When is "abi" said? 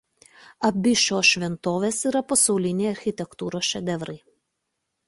0.69-0.93